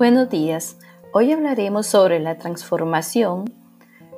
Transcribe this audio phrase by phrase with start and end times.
[0.00, 0.78] Buenos días.
[1.12, 3.44] Hoy hablaremos sobre la transformación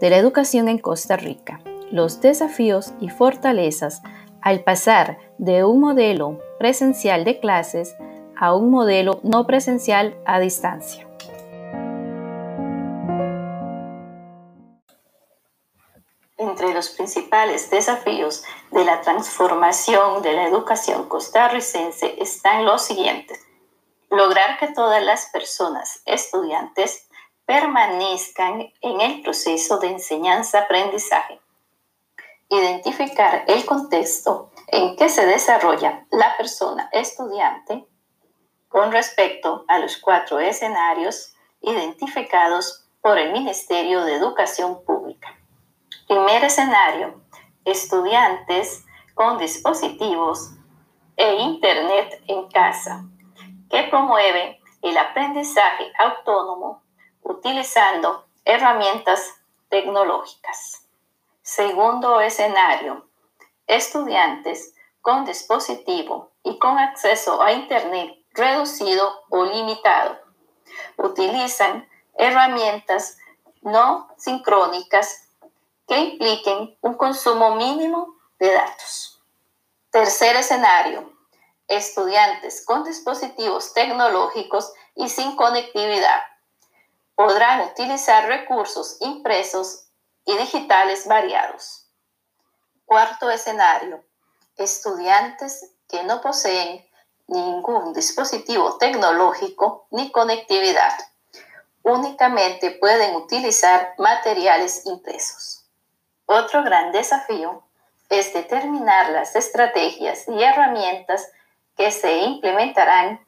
[0.00, 4.00] de la educación en Costa Rica, los desafíos y fortalezas
[4.40, 7.96] al pasar de un modelo presencial de clases
[8.36, 11.08] a un modelo no presencial a distancia.
[16.38, 23.40] Entre los principales desafíos de la transformación de la educación costarricense están los siguientes.
[24.14, 27.08] Lograr que todas las personas estudiantes
[27.46, 31.40] permanezcan en el proceso de enseñanza-aprendizaje.
[32.48, 37.84] Identificar el contexto en que se desarrolla la persona estudiante
[38.68, 45.36] con respecto a los cuatro escenarios identificados por el Ministerio de Educación Pública.
[46.06, 47.20] Primer escenario,
[47.64, 48.84] estudiantes
[49.14, 50.50] con dispositivos
[51.16, 53.04] e Internet en casa
[53.74, 56.84] que promueven el aprendizaje autónomo
[57.22, 59.34] utilizando herramientas
[59.68, 60.86] tecnológicas.
[61.42, 63.08] Segundo escenario,
[63.66, 70.20] estudiantes con dispositivo y con acceso a Internet reducido o limitado.
[70.96, 73.18] Utilizan herramientas
[73.62, 75.30] no sincrónicas
[75.88, 79.20] que impliquen un consumo mínimo de datos.
[79.90, 81.13] Tercer escenario,
[81.68, 86.22] estudiantes con dispositivos tecnológicos y sin conectividad
[87.14, 89.86] podrán utilizar recursos impresos
[90.24, 91.86] y digitales variados.
[92.84, 94.04] Cuarto escenario,
[94.56, 96.84] estudiantes que no poseen
[97.26, 100.92] ningún dispositivo tecnológico ni conectividad.
[101.82, 105.64] Únicamente pueden utilizar materiales impresos.
[106.26, 107.62] Otro gran desafío
[108.08, 111.26] es determinar las estrategias y herramientas
[111.76, 113.24] que se implementarán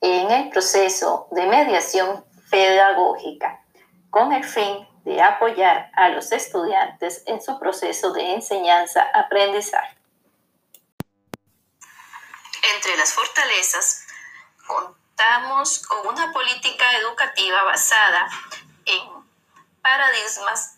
[0.00, 3.64] en el proceso de mediación pedagógica
[4.10, 9.96] con el fin de apoyar a los estudiantes en su proceso de enseñanza-aprendizaje.
[12.74, 14.06] Entre las fortalezas,
[14.66, 18.28] contamos con una política educativa basada
[18.84, 19.02] en
[19.82, 20.76] paradigmas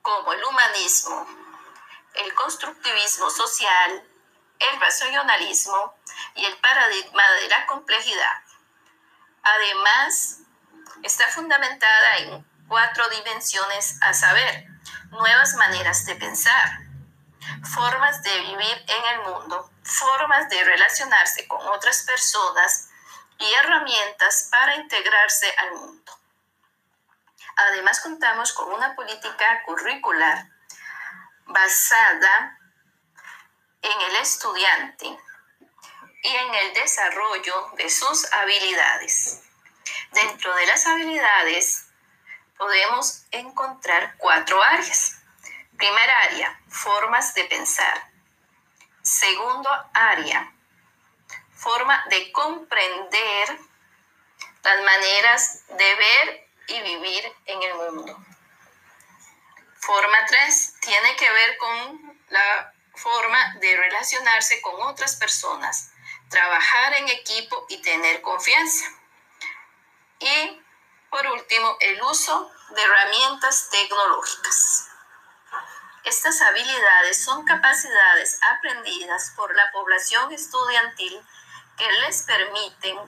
[0.00, 1.26] como el humanismo,
[2.14, 4.04] el constructivismo social,
[4.70, 5.94] el racionalismo
[6.34, 8.42] y el paradigma de la complejidad.
[9.42, 10.38] Además,
[11.02, 14.66] está fundamentada en cuatro dimensiones a saber,
[15.10, 16.78] nuevas maneras de pensar,
[17.74, 22.88] formas de vivir en el mundo, formas de relacionarse con otras personas
[23.38, 26.12] y herramientas para integrarse al mundo.
[27.56, 30.48] Además, contamos con una política curricular
[31.46, 32.58] basada
[33.82, 35.06] en el estudiante
[36.22, 39.42] y en el desarrollo de sus habilidades.
[40.12, 41.86] Dentro de las habilidades
[42.56, 45.16] podemos encontrar cuatro áreas.
[45.76, 48.10] Primera área, formas de pensar.
[49.02, 50.52] Segundo área,
[51.54, 53.58] forma de comprender
[54.62, 58.16] las maneras de ver y vivir en el mundo.
[59.80, 62.72] Forma 3 tiene que ver con la
[63.02, 65.92] forma de relacionarse con otras personas,
[66.28, 68.86] trabajar en equipo y tener confianza.
[70.20, 70.62] Y
[71.10, 74.88] por último, el uso de herramientas tecnológicas.
[76.04, 81.20] Estas habilidades son capacidades aprendidas por la población estudiantil
[81.76, 82.98] que les permiten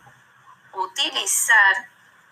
[0.72, 1.88] utilizar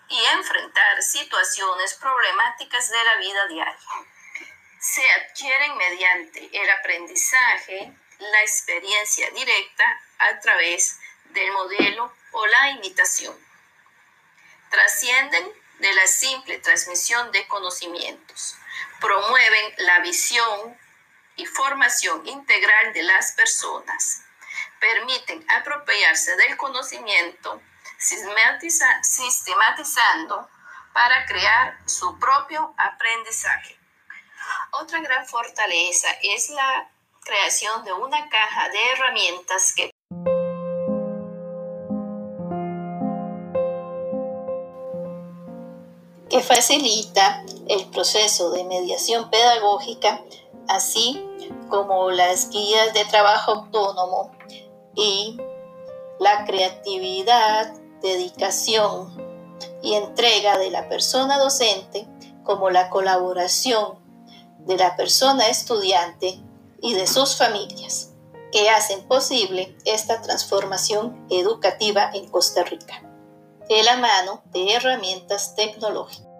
[0.09, 4.12] y enfrentar situaciones problemáticas de la vida diaria
[4.83, 9.85] se adquieren mediante el aprendizaje, la experiencia directa
[10.19, 10.99] a través
[11.29, 13.33] del modelo o la imitación.
[14.69, 15.47] Trascienden
[15.79, 18.57] de la simple transmisión de conocimientos,
[18.99, 20.77] promueven la visión
[21.37, 24.25] y formación integral de las personas,
[24.81, 27.61] permiten apropiarse del conocimiento
[27.97, 30.49] sistematizando
[30.91, 33.79] para crear su propio aprendizaje.
[34.81, 36.89] Otra gran fortaleza es la
[37.23, 39.91] creación de una caja de herramientas que
[46.41, 50.23] facilita el proceso de mediación pedagógica,
[50.67, 51.23] así
[51.69, 54.31] como las guías de trabajo autónomo
[54.95, 55.37] y
[56.19, 57.71] la creatividad,
[58.01, 59.15] dedicación
[59.83, 62.07] y entrega de la persona docente,
[62.43, 64.02] como la colaboración
[64.65, 66.39] de la persona estudiante
[66.81, 68.09] y de sus familias
[68.51, 73.01] que hacen posible esta transformación educativa en Costa Rica.
[73.69, 76.32] de la mano de herramientas tecnológicas.